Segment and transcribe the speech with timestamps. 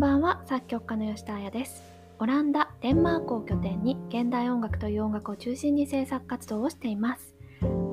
[0.00, 1.82] んばんは作曲家の吉田彩です。
[2.20, 7.34] オランダデンマークを拠点に現代音楽という音楽を中心に制作活動をしています。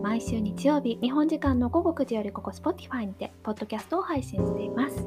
[0.01, 5.05] 毎週日曜日日本時間の午後9時よりここ Spotify にてポッドキャストを配信しています。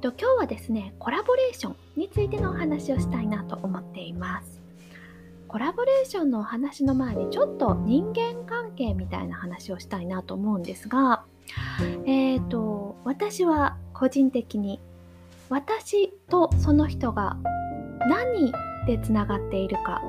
[0.00, 4.62] と今日はですねコラボレーションについてのお話をしたいなと思っています。
[5.48, 11.24] コラボレーションのお話の前にちょっと人間関係みたいな話をしたいなと思うんですが
[12.06, 14.80] えっ、ー、と私は個人的に
[15.48, 17.36] 私とその人が
[18.08, 18.52] 何
[18.86, 20.02] でつながっているか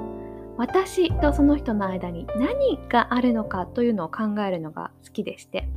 [0.57, 5.69] 私とその人の間に何があるのかというのを考えるのが好きでして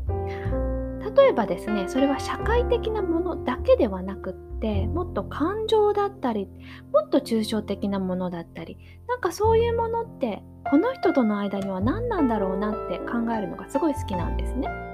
[1.17, 6.49] 例えばですねそれは社会的なものだけではなくってもっと感情だったり
[6.93, 14.90] もっと抽象的なものだったりなんかそういうものってこの人との間には何なんだろうなって考えるのがすごい好きなんですね。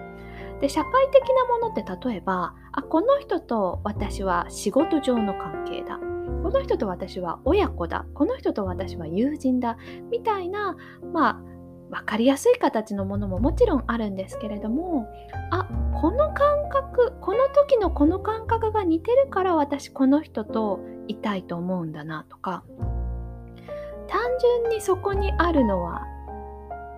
[0.61, 5.99] で社会的なものって例えばあこの人と私は仕事上の関係だ。
[6.43, 8.07] この人と私は親子だ。
[8.15, 9.77] この人と私は友人だ。
[10.11, 10.77] みたいな
[11.13, 11.57] まあ
[11.91, 15.07] 分かりやすい形のものももちろんあるんですけれども
[15.51, 15.69] あ
[16.01, 22.65] この感覚この時のこの感覚が似てるから私この人といたいと思うんだなとか。
[24.09, 24.21] 単
[24.63, 26.07] 純にそこにあるのは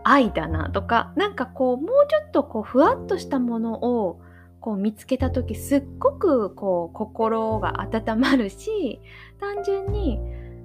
[0.09, 3.75] 愛だなとかなんかこうもうちょっとこうふわっとしたもの
[4.07, 4.21] を
[4.61, 9.01] こう見つけた時すっごくこう心が温まるし
[9.39, 10.19] 単純に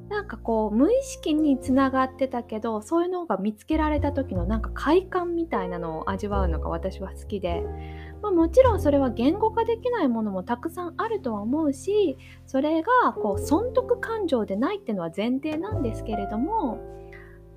[0.09, 7.63] なんかこう無意識につながってたけどそういうのが見つけられた時のなんか快感みたいなのを味わうのが私は好きで、
[8.21, 16.79] まあ、もちろんそれは言語化できないものもたくさんあるとは思うしそれがこう損得感情でないっていうのは前提なんですけれども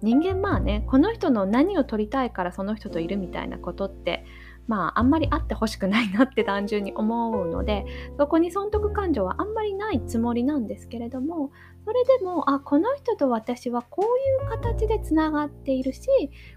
[0.07, 4.25] 人間まあねこの人の何を取りたいからその人といるみたいなことって
[4.69, 7.85] まああんまりあってほしくないなって単純に思うので
[8.17, 11.51] そこに損得感情はあんまりないつもりなんですけれども
[11.85, 14.07] それでもあこの人と私はこ
[14.43, 16.09] ういう形でつながっているし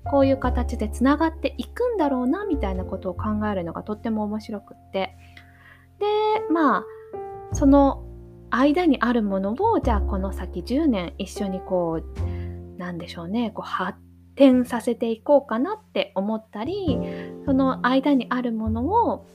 [0.06, 5.16] こういう形でつながっていくんだろうなみたいなことを考えるのがとっても面白くって。
[6.00, 6.06] で
[6.54, 6.86] まあ
[7.52, 8.06] その
[8.52, 12.29] 間にあるものをじゃあこの先10年一緒にこう
[12.80, 14.00] 何でしょうねこう発
[14.36, 16.98] 展させていこうかなって思ったり
[17.46, 19.28] その間にあるものを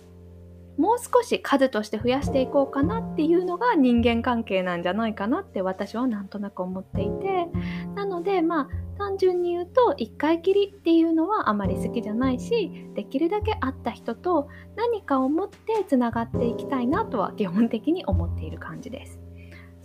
[0.77, 7.47] もう少し数として増やしていこうかなっていうのが人間関係なんじゃないかなって私はなんとなく思っていて
[7.95, 8.69] なのでまあ
[8.99, 19.24] 単純に言うと1回きりっていうのはあまり好きじゃないしできるだけ会った人と何かを持ってつながっていきたいなとは基本的に思っている感じです。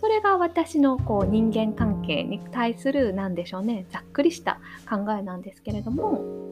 [0.00, 6.48] それが私のこう人間関係に対する何でしょうねざっくりした考えなんですけれども。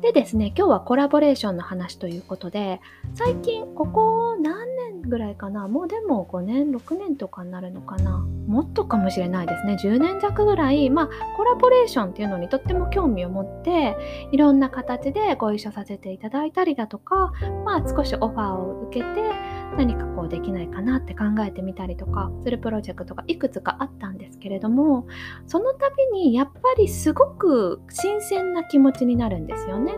[0.00, 2.82] でですね今日はコラボレーションの話ということで
[3.14, 9.76] 最近ここ何年ぐらいかなもうでも5年6年とかになるのかなもっとかもしれないですね。
[9.82, 11.08] 10年弱ぐらいまあ
[11.38, 13.96] コラボレーションっていうのにとっても興味を持って
[14.30, 17.32] いろんな形でご一緒させていただいたりだとか
[17.64, 19.32] まあ少しオファーを受けて
[19.76, 25.06] 何かこうできないかなって考えてみたりとかするプロジェクトがいくつかあったんですけれども
[25.46, 29.94] その度にやっぱりすごく新鮮な気持ちになるんですよね。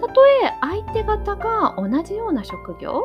[0.00, 3.04] たとえ相手方が同じような職業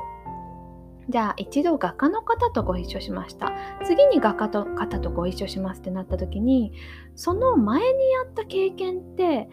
[1.10, 3.52] じゃあ一度画家の方とご一緒しました
[3.86, 6.74] 次に画家の方とご一緒しますってなった時に
[7.16, 9.50] その前にやった経験って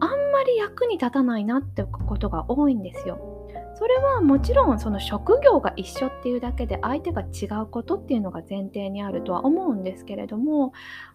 [0.00, 3.39] あんまり役に立たないなってことが多いんですよ。
[3.74, 10.72] それはもちろんその職業が一緒っていうだけで相手が違うことっていうのが前提にあるとは思うんですけれども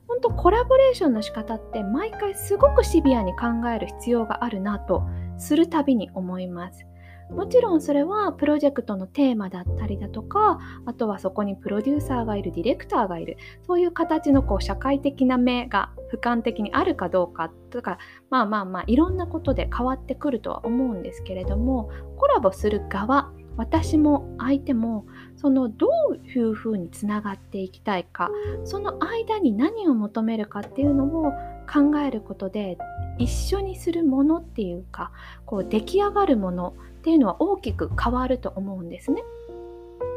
[0.08, 5.04] 本当コラボレーションの仕方って毎回すごくシビアに考える必要があるなと
[5.38, 6.86] するたびに思います。
[7.32, 17.98] もちろんそれはプロジェクトのテーマだったりだとかあとはそこにプロデューサーがいるディレクターがいるそういう形のこう社会的な目が俯瞰的にあるかどうかとか
[18.30, 25.06] まあまあまあいろんなことで変わってくるとは思うんですけれどもコラボする側私も相手も
[25.38, 28.30] そのどういうふうにつながっていきたいか
[28.66, 31.32] その間に何を求めるかっていうのを
[31.72, 32.78] 考えることで
[33.18, 35.12] 一緒にするものっていうか
[35.46, 36.74] こう出来上がるもの
[37.06, 39.22] っていうのは大きく変わると思うんですね。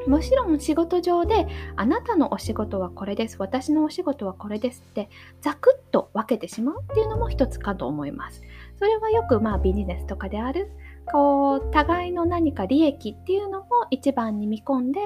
[0.07, 1.47] もちろん仕事上で
[1.77, 5.11] あなたのお仕事はこれです私のお仕事はこれですって
[5.43, 8.41] ザクッと分けてしまうっていうのも一つかと思います。
[8.79, 10.71] それはよくまあビジネスとかである
[11.13, 15.01] こう互いの何か利益っていうのも一番に見込んで、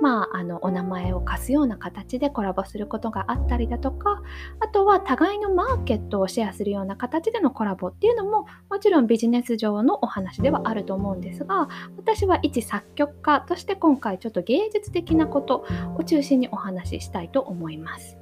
[0.00, 4.22] まあ、あのお名前を貸すような形でコラボすることがあったりだとか
[4.60, 15.64] あとは互いのマーケットをシェアするような形でのコラボっていうのももちろんビジネス上のお話ではあると思うんですが私は一作曲家として今回ちょっと芸術的なこと
[15.96, 18.21] を中心にお話ししたいと思います。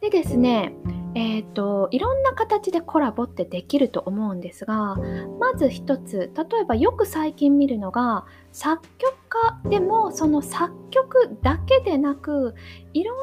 [0.00, 0.72] でですね、
[1.14, 4.96] えーと、いろんな形でコラボってできると思うんですが
[5.40, 12.54] まず一つ例えばよく最近見るのが作曲家でもその作曲だけでなく
[12.92, 13.16] いろん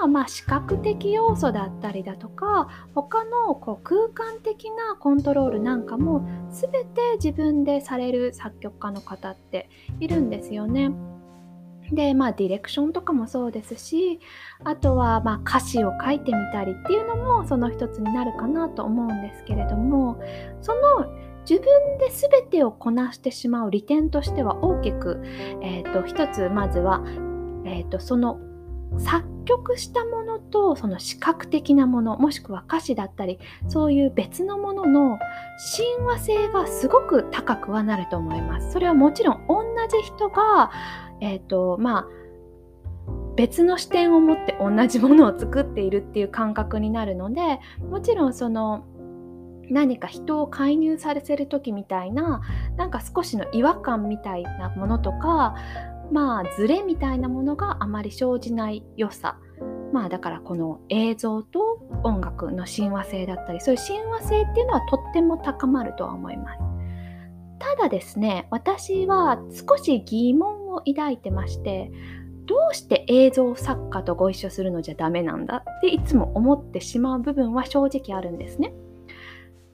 [0.00, 9.68] な、まあ、視覚的要素だったりだとか他のこう空間的なコントロールなんかも全て自分でされる作曲家の方って
[9.98, 10.92] いるんですよね。
[11.92, 14.20] でまあディレクションとかもそうですし
[14.64, 20.20] あとはまあ歌詞を書いてみたりっていうのもその一つになるかなと思うんですけれども
[20.60, 21.06] その
[21.48, 25.20] 自分で全てをこなしてしまう利点としては大きく、
[25.62, 27.02] えーと、一つまずは、
[27.64, 28.38] えーとその
[28.98, 33.38] 作曲したものとその視覚的なものもしくは歌詞だったり
[33.68, 35.18] そういう別のものの
[35.76, 38.72] 親和性がすごく高くはなると思います。
[38.72, 40.70] それはもちろん同じ人が
[41.20, 42.06] えっ、ー、とまあ
[43.36, 48.84] 別の視点を持って同じものを作っているっていう感覚になるのでもちろんその
[49.70, 52.42] 何か人を介入させる時みたいな
[52.76, 55.54] なんか少しの違和感みたいなものとか
[56.12, 59.38] まあズレみたいなものがあまり生じない良さ。
[59.92, 66.60] まあだからこの映像と音楽の親和性だったりそういう親和性っていうのはとっても高まるとは思います。
[67.58, 71.90] ただですね私は少し疑問を抱いてまして
[72.46, 78.72] どうして映像作家とご一緒するのじゃダメなんだっていつも思ってしまう部分は正直あるんですね。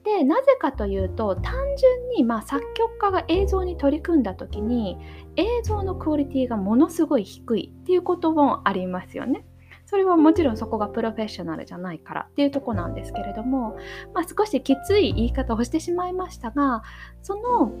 [0.03, 4.97] でなぜかというと単純にまあ作曲家が映像に取り組んだ時に
[5.35, 9.45] 映像のクオリティがものすごい低いっていうこともありますよね。
[9.87, 13.77] それはもちろんそこがプロフェッショナルじゃないからっていうとこなんですけれども、
[14.13, 16.83] まあ、少しきつい言い方をしてしまいましたが
[17.21, 17.71] その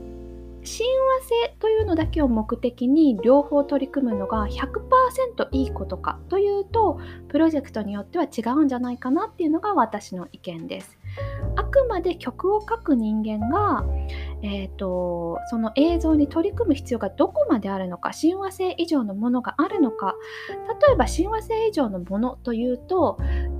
[0.67, 6.99] 親和性というのだけを目的に両方取り組むのが100%いいことかというと
[7.29, 10.97] プロジェクトによっては違うんじゃないかなっていうのが私の意見です。
[11.55, 13.83] あくまで曲を書く人間が、
[14.43, 20.15] えーと、その映像に取り組む必要がどこまであるのか親和性以上のものがあるのか
[20.87, 23.17] 例えば親和性以上のものというと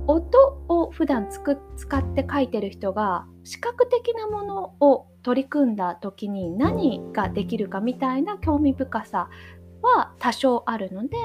[0.08, 9.28] 音を普段つく使って書いてる人が視覚的なものを取り組んだ時に何ができるかみたいな興味深さ
[9.82, 11.16] は多少あるので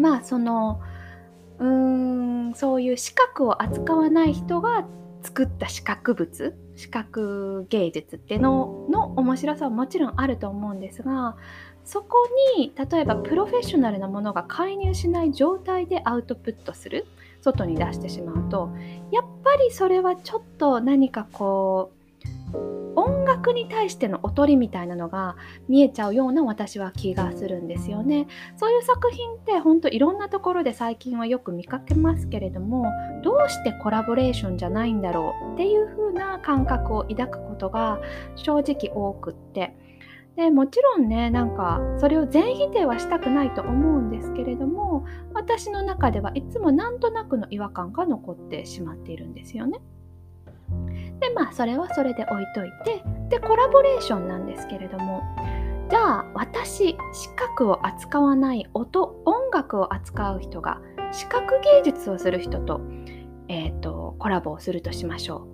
[0.00, 0.80] まあその
[1.58, 1.68] うー
[2.50, 4.86] んそういう視覚を扱わない人が
[5.22, 11.36] 作った視覚物視覚芸術っていうのの面白さはもちろんあると思うんですが
[11.88, 17.06] そこに例えばプロフェッショナルなものが介入しない状態でアウトプットする
[17.40, 18.68] 外に出してしまうと
[19.10, 21.98] やっぱりそれはちょっと何かこう
[22.94, 25.36] 音楽に対しての劣りみたいなのが
[25.66, 28.26] 見えちゃうような私は気がするんですよね。
[28.56, 32.92] そういう作品ってほんといろんなところで最近はよく見かけますけれども
[33.22, 38.00] どうしてコラボレーションじゃないんだろうっていう風な感覚を抱くことが
[38.34, 39.87] 正直多くって。
[40.38, 45.04] でもちろんねなんかそれを全否定はしたくないと思うんですけれども
[45.34, 49.80] 私の中ではいつもなんとなくの違和感が残ってしまっているんですよね。
[51.18, 55.22] でまあそれはそれで置いといてでコラボレーションなんですけれども
[55.90, 60.80] じゃあ私視覚を扱わない音音楽を扱う人が
[61.10, 62.80] 視覚芸術をする人と,、
[63.48, 65.48] えーとコラボをするとしましょ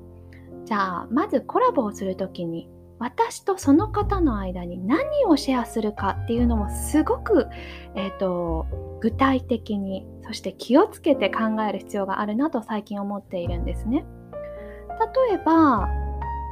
[0.63, 0.67] う。
[0.67, 7.49] じゃあまずコラボをする時に私とその方の間に何をシェアするかっていうのもすごく、
[7.95, 8.67] えーと、
[9.01, 14.05] 具体的にそして気をつけて考える必要があるなと最近思っているんですね。
[15.29, 15.89] 例えば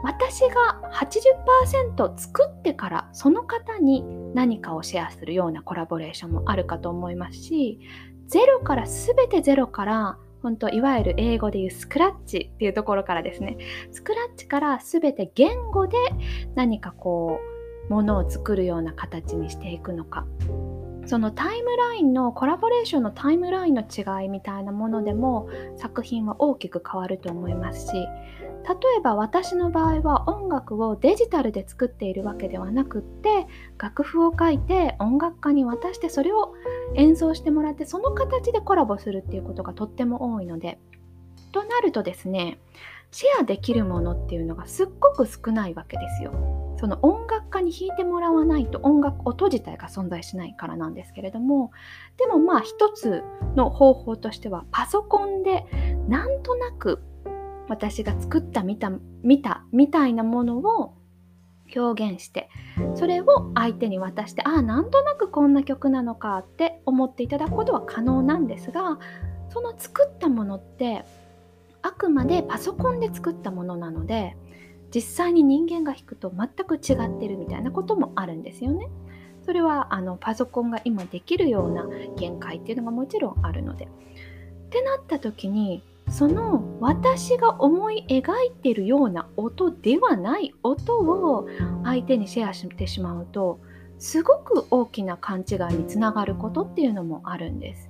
[0.02, 7.78] 私が80%作ってからその方に何かをシェアするようなコラボレーションもあるかと思いますし
[8.26, 13.56] ゼロから全てゼロから本当いわゆる英語でいうスクラッチっていうところからですね。
[13.90, 15.96] スクラッチから全て言語で
[16.54, 17.40] 何かこ
[17.88, 20.26] うものを作るような形にしていくのか。
[21.06, 28.06] そのタイムラインのコラボレーションのタイムラインの違いみたいなものでも作品は大きく変わると思いますし
[28.68, 33.46] 例えば私の場合は音楽をデジタルで作っているわけではなくって
[33.78, 36.54] 楽譜を書いて音楽家に渡してそれを
[36.94, 40.78] 演奏してもらってその形でコラボするっていうことがとっても多いので
[41.50, 42.58] となるとですね
[43.10, 46.32] シェアできるものっていうのがすっごく少ないわけですよ。
[46.80, 51.70] その音楽家に弾いてもらわないと音楽音自体が存在しないからなんですけれども
[52.16, 53.22] でもまあ一つ
[53.54, 55.64] の方法としてはパソコンで
[56.08, 57.00] なんとなく
[57.68, 58.90] 私が作った見た
[59.22, 60.94] 見たみたいなものを
[61.74, 62.50] 表現して
[62.94, 68.98] それを相手に渡してああなんとなくこんな曲なのかって思っていただくことは可能なんですが
[69.50, 71.04] その作ったものって
[71.80, 74.36] あくまでパソコンで作ったものなので
[74.94, 78.88] 実際に人間が弾くと全く違ってるみたいなこともあるんですよね。
[79.44, 83.86] それはあのパソコンが今できるような限界っていうのがもちろんあるので。
[83.86, 83.88] っ
[84.72, 91.48] てなった時にその私が思い描いてるような音ではない音を
[91.84, 93.60] 相手にシェアしてしまうと
[93.98, 97.88] すごく大きな勘違いにつながることっていうのもあるんです。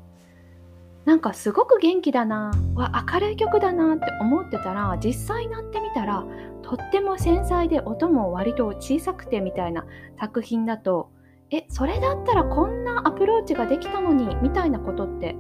[1.05, 6.25] なんかすごく元気だなわ明るい曲だなって思ってたら実際になってみたら
[6.63, 9.85] とっても繊細で音も割と小さくてみたいな
[10.21, 11.11] 作品だと
[11.51, 15.35] えそれだったらこんなアプローチができたのにみたいなことって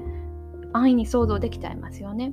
[0.72, 2.32] 安易に想像できちゃいますよね。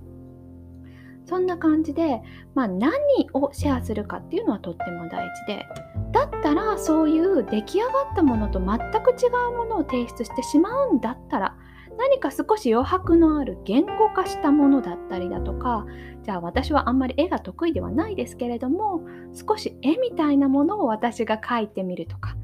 [1.30, 2.22] そんな感じで、
[2.56, 5.66] まあ、何をシェアするかっていうのはとっても大事で
[6.12, 11.56] だったらそういう出来上がったものと全く違うものを提出してしまうんだったら
[12.00, 15.86] 何か少し余白のある言語化したものだったりだとか
[16.24, 19.02] じゃあ私はあんまり絵が得意ではないですけれども
[19.34, 22.36] 少し絵みたいなものを私が描いてみるとか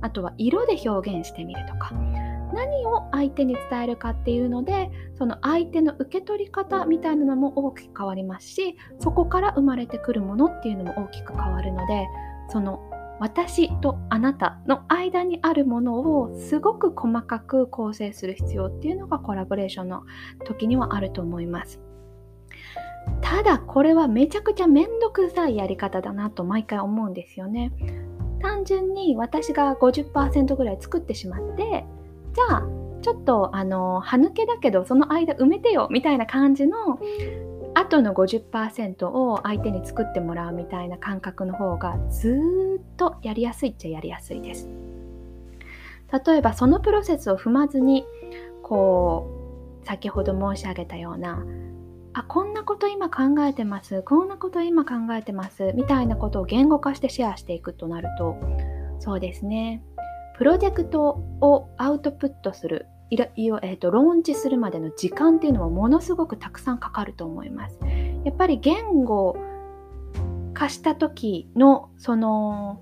[0.00, 1.92] あとは色で表現してみるとか
[2.52, 12.06] 何を相手に伝えるかっていうのでその相手の受け取り方みたいなのも大きく変わりますしそこから生まれてくるものっていうのも大きく変わるので
[12.48, 12.80] その
[13.20, 20.02] 私とあなたの間にあるものをすごく細かく構成する必要っていうのがコラボレーションの
[20.44, 21.80] 時にはあると思います。
[23.20, 27.72] ただこれはめちゃくちゃめんどくさいやり方だなと毎回思うんですよね。
[28.40, 31.84] 単純に私が50%ぐらい作ってしまって
[32.34, 32.62] じゃあ
[33.02, 36.98] ちょっとあの歯抜けだけどその間埋めてよみたいな感じの
[37.74, 42.38] あとの50%を相手に作ってもらうみたいな感覚の方がず
[42.80, 44.68] っとやりやすいっちゃやりやすいです。
[46.26, 48.04] 例えばそのプロセスを踏まずに
[48.62, 49.26] こ
[49.82, 51.44] う先ほど申し上げたような
[52.12, 58.36] あこんなこと今考えてますこんなこと今考えてますみたいなことを言語化してシェアしていくとなると
[59.00, 59.82] そうですね
[60.36, 61.08] プロジェクト
[61.40, 67.78] をアウトプットするいろいろ、えーと、ローンチするまでの時間っていうのはものすごくたくさんかかると思います。
[68.24, 69.36] やっぱり言語
[70.54, 72.80] 化した時のその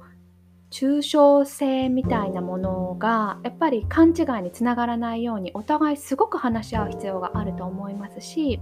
[0.70, 8.60] 抽象性みたいなものがやっぱり勘違いにつながらないようにお互いすごく話し合う必要があると思いますし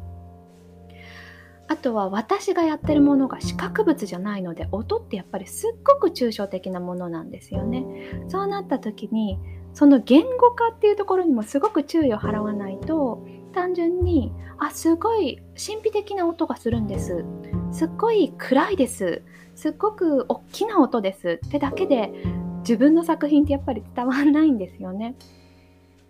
[1.69, 7.85] あとは私がやってるものが視覚物じゃないので音ってやっぱりすっごく抽象的なものなんですよね。
[8.29, 9.39] そうなった時に
[9.75, 17.25] その言語化っていうところにもすごく注意を払わないと単純にあすごい神秘的な音がするんです。
[17.71, 19.23] すっごい暗いです。
[19.55, 21.41] すっごく大きな音です。
[21.47, 22.13] ってだけで
[22.61, 25.17] 自分の作品ってやっぱり伝わらないんですよね。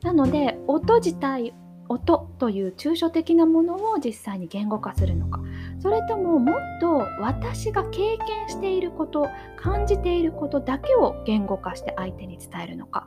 [0.02, 1.52] なので音自体
[1.88, 5.40] 音という抽象的なものを実際に言語化するのか。
[5.80, 9.26] それとももっと私が経験していること
[9.56, 13.06] 感じていることだけを言語化して相手に伝えるのか。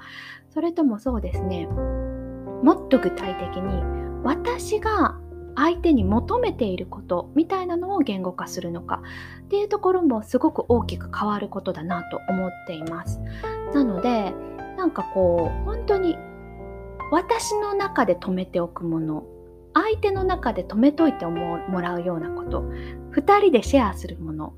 [0.50, 1.68] それともそうですね。
[1.68, 3.84] もっと具体的に
[4.24, 5.18] 私が
[5.56, 9.02] 相手に求めていることみたいなのを言語化するのか。
[9.44, 13.20] っていうところもすごく大きく変わることだなと思っています。
[13.74, 14.34] なので
[14.78, 16.18] なんかこう本当に
[17.12, 19.26] 私の中で止めておくもの
[19.74, 22.62] 相手の中で止めといてもらうようなこと
[23.12, 24.54] 2人でシェアするもの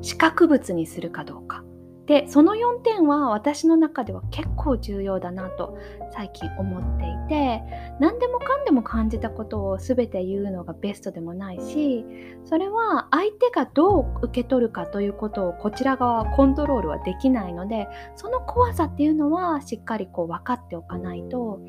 [0.00, 1.62] 視覚物にするかどうか。
[2.10, 5.78] でその4点は私の中では結構重要だなと
[6.12, 7.62] 最近思っていて
[8.00, 12.04] 何でもかんでも感じたことを全て言うのがベストでもないし
[12.46, 17.86] それは相手がどう受け取るかということをこちら側はコントロールはできないので
[18.16, 21.60] その怖さっていうのはしっかりこう分かっておかないと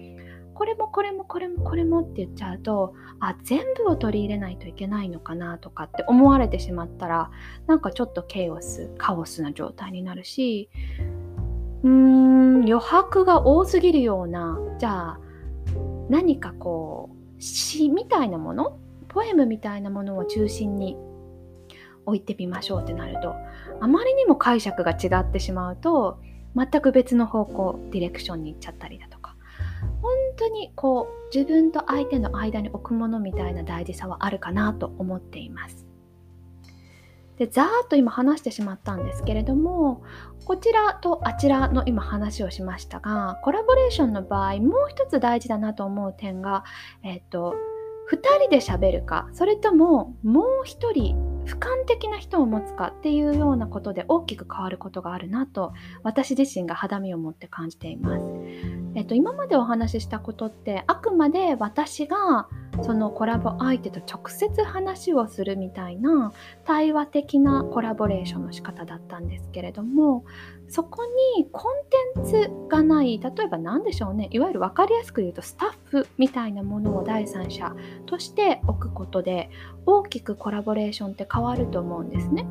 [0.54, 7.32] これもこれもこれもこれもって言っちゃうとあ全部を取り入れないといけないのかなとかって思われてしまったら
[7.68, 10.70] なんかちょっとケイオスカオスな状態になるし
[11.84, 15.20] うーん余白が多すぎるようなじゃあ
[16.10, 18.78] 何かこう詩みたいなもの
[19.08, 20.98] ポエムみたいなものを中心に
[22.06, 23.36] 置いてみましょうってなると
[23.80, 26.20] あまりにも解釈が違ってしまうと
[26.56, 29.21] 全く別の方向ディレクションに行っちゃったりだとか。
[30.42, 35.86] 当にこう自分と相手の間に置くものみたいな大事さはあるかなと思っています。
[37.38, 40.04] でざーっと今話してしまったんですけれども
[40.46, 46.64] こちらとあちらの今話をしましたがコラボレーションの場合もう一つ大事だなと思う点が
[47.02, 47.56] えっ、と
[48.12, 58.26] 2人で喋るかそれとももう1人俯瞰的な人を持つかっていうようなことで大きく変わることがあるなと私自身が肌身を持って感じています。
[58.96, 62.50] えっと、今までお話ししたことってあくまで私が
[62.84, 66.34] そのコラボ相手と直接話をするみたいな
[66.66, 70.26] 対話的なコラボレーションの仕方だったんですけれども
[70.68, 71.04] そこ
[71.38, 71.74] にコン
[72.16, 79.50] テンツがない例えば何でしょうねいわゆる分かりやすく言うとスタッフみたいなものを第三者として置くことで
[79.86, 82.48] 大きくコラボレーションって変わると思うんですね。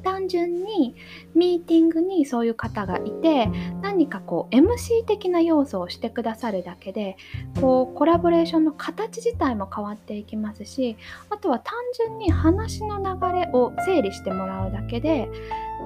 [0.00, 0.94] 単純に
[1.34, 3.46] ミーティングにそういう方がいて
[3.82, 7.16] 何かこう MC 的な要素をしてくださるだけで
[7.60, 10.96] こうコラボレーションの形自体も変わっていきますし
[11.30, 15.28] あとは単純に話の流れを整理してもらうだけで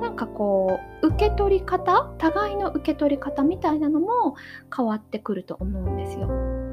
[0.01, 4.37] なんかこう受け取り方互いの受け取り方みたいなのも
[4.75, 6.64] 変わってくると思うんですよ。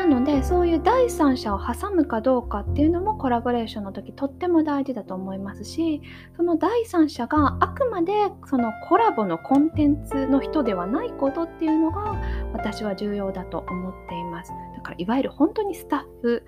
[0.00, 6.00] なのでそういう第三者を挟むかどうかっていうのもコラボレーションの時とっても大事だと思いますし
[6.38, 8.12] その第三者があくまで
[8.46, 12.18] そのコラボのコンテンツの人ではないことっていうのが
[12.54, 14.52] 私は重要だと思っています。
[14.74, 16.46] だからいわゆる本当にスタッフ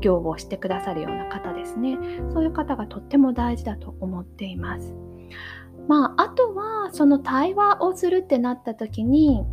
[0.00, 1.98] 業をしてくださるような方ですね。
[2.32, 4.94] そういう方がとっても大事だと思っています。
[5.88, 9.44] まああとはその対話をするってなった時に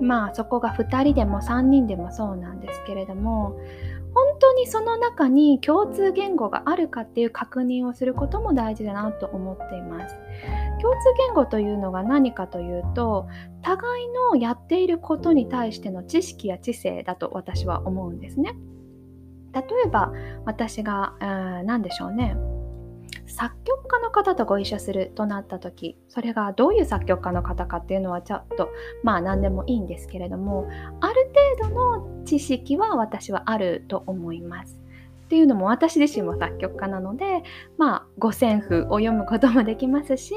[0.00, 3.58] まあそこが2人でも3人でもそうなんですけれども
[4.14, 10.16] 本当にその中に共通言語があるかっていう確認をすることも大事だなと思っています。
[10.80, 13.28] 共通言語というのが何かというと
[13.62, 18.56] 互いのやっていることに対しての知識や知性だと私は思うんですね。
[19.52, 20.12] 例えば
[20.44, 22.36] 私が何でしょうね
[23.38, 28.68] 作曲家の方とご一緒するとなった時それがどういう作曲家の方かっていうのはちょっと
[29.04, 30.68] まあ何でもいいんですけれども
[31.00, 34.80] ある程度の知識は私はあると思います。
[35.28, 37.42] っていうのも私自身も作曲家なので
[37.76, 40.32] まあ五線譜を読むこともできますし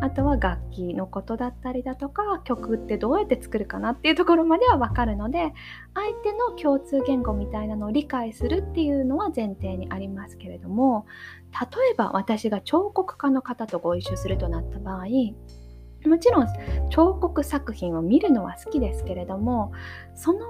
[0.00, 5.52] あとは楽器のことだったりだとか曲ってどうやって作るかなっていうところまでは分かるので
[5.92, 11.04] 相手の共通言語みたいなのを理解するっていうのは前提にありますけれども
[11.52, 15.04] 例えば私が彫刻家の方とご一緒するとなった場合
[16.08, 16.46] もちろん
[16.88, 19.72] 彫刻作品を見るのは好きですけれども
[20.14, 20.40] その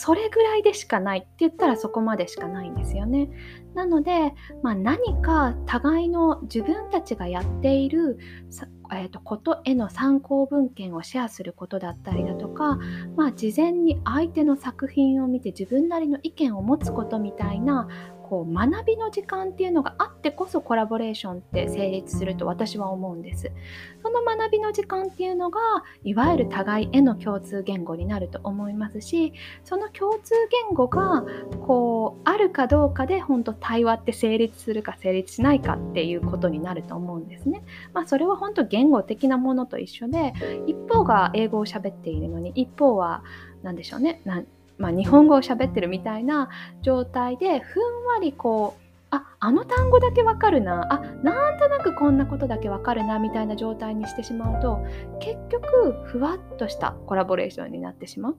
[0.00, 3.28] それぐらいでしかないって言ったらそこまでしかないんですよね。
[3.74, 4.32] なので、
[4.62, 8.18] まあ、何か互いの自分たちがやっている
[8.92, 12.76] えーと、ことへの参考文献をシェアすることだったりだとか、
[13.16, 17.86] まあ、事前に相手の作品を見て自分なりの意見を持つことみたいな
[18.30, 23.50] こう学びの時間っていうのがあってこそコラボレーションって成立すると私は思うんです。
[24.04, 25.58] その学びの時間っていうのが
[26.04, 29.32] いわゆる互いへの共通言語になると思いますし
[29.64, 30.32] その共通
[30.68, 31.24] 言語が
[31.66, 37.64] こうあるかどうかで本当対話って成立するか成立しないかっていうことになると思うんですね。
[37.92, 40.34] まあ、それは本当言語的なものと一緒で
[40.68, 43.24] 一方が英語を喋っているのに一方は
[43.64, 44.22] 何でしょうね
[44.80, 46.48] まあ、日本語を喋ってるみたいな
[46.82, 54.78] 状態でふんわりこうああの単語だけわかるなあなんとなくこんなことだけわかるなみたいな状態にしてしまうと
[55.20, 58.36] 結局ふわっとしたコラボレーションになってしまう。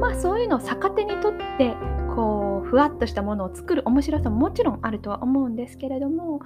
[0.00, 1.74] まあそういうのを逆手にとって
[2.14, 6.40] こうふわっとしたものを作る面白さももちろんあるとは思うんですけれども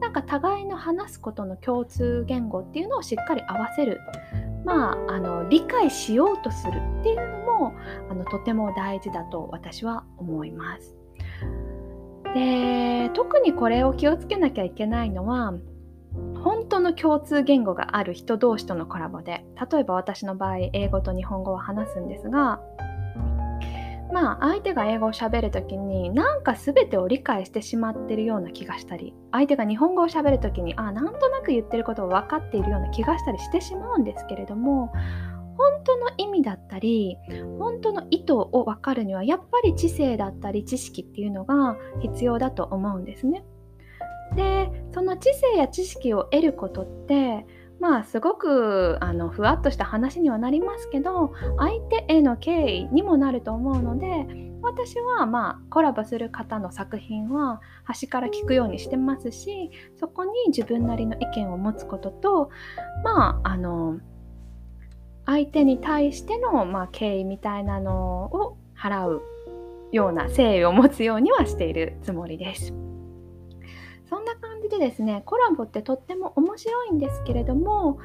[0.00, 4.00] なんか互いの話すことの共通言語っていうのをしっかり合わせる
[4.64, 7.72] まあ、あの理解しようとするっていうのも
[8.10, 10.96] あのとても大事だと私は思います。
[12.34, 15.54] で特にこれを気をつけなきゃいけないのは
[16.42, 22.60] 本当の共通言語がある人同士とのコラボで例えば私の場合英語と日本語を話すんですが
[24.12, 34.92] まあ相手が英語をしゃべる時になんか全てを理解してしまってるような気がしたり相手が日本語をしゃべる時にあなんとなく言ってることを分かっているような気がしたりしてしまうんですけれども
[35.56, 37.18] 本当の意味だったり
[37.58, 43.44] 本当の意図を分かるにはやっぱり知性だったり知識っていうのが必要だと思うんですね。
[44.36, 47.44] でその知性や知識を得ることって
[47.80, 54.26] まあすごくあのふわっとした話にはなりますけど相手への敬意にもなると思うので
[54.62, 62.50] 私はまあコラボする方の作品は端から聞くようにしてますしそこに自分なりの意見を持つことと
[63.02, 63.98] まああの
[65.24, 69.22] 相手に対しての、まあ、敬意みたいなのを払う
[69.92, 72.74] ような誠意を持つようにはしているつもりです。
[74.10, 77.98] そんな感じでですねコラボってとっても面白いんですけれども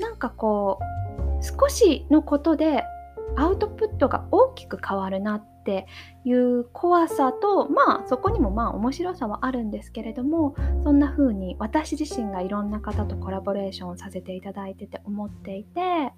[0.00, 2.84] なんかこう少しのことで
[3.36, 5.86] アウトプットが大きく変わるなって
[6.24, 16.12] いう怖さとまあそこにもまあ面白さはあるんですけれどもそんな風に私自身がいろんな方とコラボレーションさせていただいてて思っていて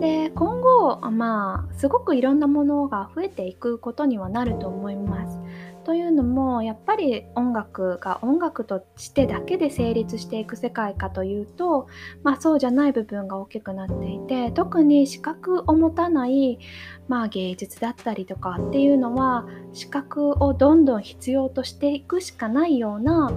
[0.00, 5.38] で今後まあすごくいろんなものが増えていくことにはなると思います。
[5.86, 11.86] というのもやっぱり音楽が音楽としてだけで成立していく世界かというと、
[12.24, 16.58] まあ、そうじゃない部分が大きくなっていて特に資格を持たない、
[17.06, 23.30] まあ、芸術だったりとかっていうのは資格をどんどん必要としていくしかないような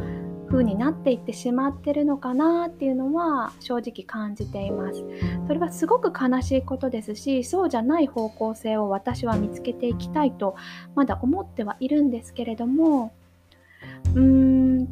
[0.50, 5.04] 風になっていってしまってるのかなっていうのは正直感じています。
[5.48, 10.56] それはすごく悲しいことですしそうじゃない方向性を私は見つけていきたいと
[10.96, 13.14] まだ思ってはいるんですけれども
[14.16, 14.88] うーん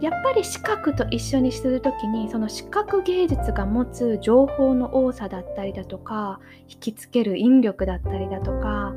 [0.00, 6.38] やっぱり視覚と一緒にする時にその視覚芸術が持つ情報の多さだったりだとか
[6.68, 8.92] 引きつける引力だったりだとか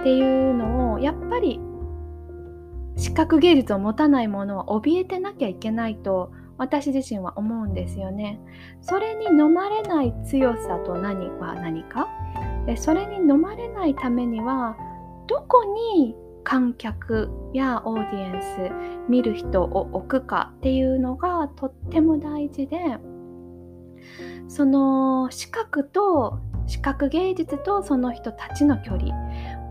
[0.00, 1.58] っていうのをやっぱり
[3.02, 8.38] 視覚芸術を持たないものは怯えてなきゃいけないと私自身は思うんですよね。
[8.80, 12.08] それに飲まれない強さと何は何か？
[12.64, 14.76] でそれに飲まれないためには
[15.26, 22.78] どこに観客やオーディエンス見る人を置くかっていうのがとっても大事で
[24.46, 26.38] その視覚と
[26.68, 29.12] 視覚芸術とその人たちの距離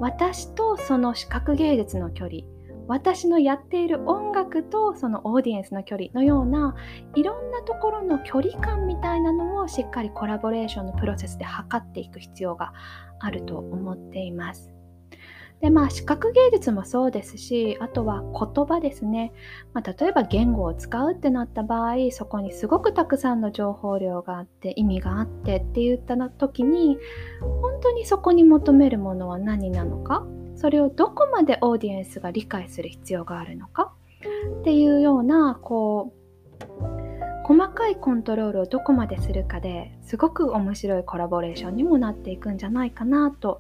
[0.01, 2.41] 私とその視覚芸術の距離
[2.87, 6.75] 私のやっている音楽とそのオーディエンスの距離のような
[7.15, 12.73] いろんなところの距離感みたいなのをしっかりコラボレーションのプロセスで測っていく必要が
[13.19, 14.71] あると思っています。
[15.61, 19.31] でまあ視覚芸術もそうですしあとは言葉ですね、
[19.73, 26.97] まあ、例えば言語を使うってなった場合そこにすごくたくさんの情報量があって意味があってって言った時に
[27.39, 30.25] 本当にそこに求めるものは何なのか
[30.61, 33.91] それをどこまでオーディエンスが理解する必要があるのか？
[34.59, 36.13] っていうようなこ
[36.59, 36.63] う
[37.43, 43.59] 細かいコントロールをどこまでするかですごく面白いコラボレーションにもなっていくんじゃないかなと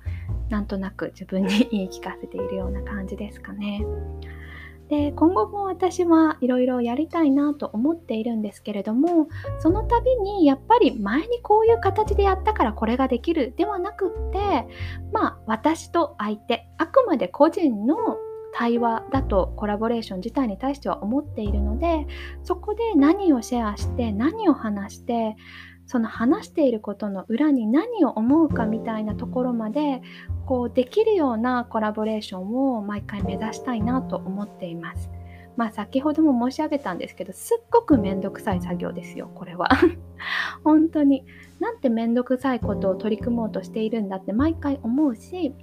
[0.49, 3.83] なんとなく自分に言い聞かせているような感じですかね。
[4.91, 14.67] で今後も私はいろいろやりたいなと思っているんですけれどもその度にやっぱり前にこういう形でやったからこれができるではなくって
[15.13, 17.95] まあ私と相手あくまで個人の
[18.53, 22.05] 対話だとコラボレーション自体に対しては思っているので
[22.43, 25.37] そこで何をシェアして何を話して
[25.91, 30.01] その話していることの裏に何を思うかみたいなところまで
[30.45, 35.09] こうできるようなコラボレーションを毎回目指したいなと思っています。
[35.57, 39.67] まあ先ほども申し上げたんですけどすっごく面倒くさい作業ですよこれは
[40.63, 41.25] 本当に
[41.59, 45.53] なんて面倒くさいことを取り組もうとしているんだって毎回思うし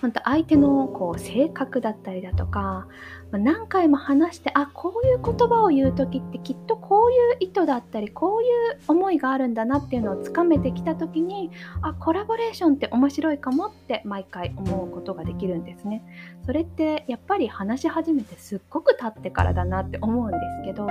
[0.00, 2.86] 本当相手のこう性格だったりだとか
[3.32, 11.50] 何回も話してあこういう言葉を言う時ってきっとこういう意図だったりこういう思いがあるんだなっていうのをつかめてきた時に
[11.82, 16.04] あコラボレーションって面白いかもって毎回思うことができるんですね。
[16.44, 20.86] それってやっぱり話し始めてすっごく経ってからだなって思うんですけど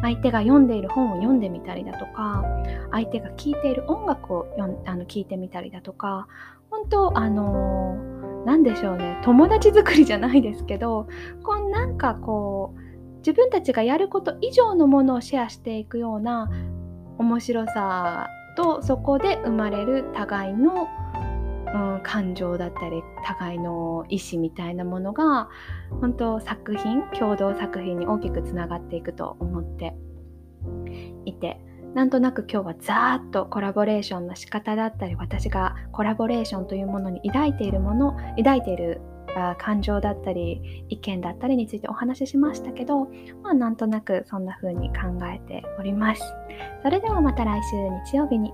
[0.00, 2.44] 相手が読んでいる本を読んでみたりだとか
[2.90, 6.26] 相手が聴いている音楽をよんあの聞いてみたりだとか
[6.72, 7.96] 本当あの
[8.46, 9.18] 何でしょうね。
[9.22, 11.06] 友達作りじゃないですけど
[11.44, 16.50] こうなんかこう自分たちがやること以上のものをシェアしていくような
[17.18, 20.88] 面白さとそこで生まれる互いの、
[21.74, 25.50] うん、感情だったり互いの意思みたいなものが
[26.00, 29.94] 本当作品共同作品に大きくつながっていくと思って
[31.94, 39.02] なんとなく今日はざーっとコラボレーションの仕方だったり私がコラボレーションというものに抱いているもの抱いている
[39.58, 43.06] 感情だったり意見だったりについてお話ししましたけど、
[43.42, 46.22] まあ、なんとなくそんな風に考えております。
[46.82, 47.76] それではまた来週
[48.10, 48.52] 日曜日に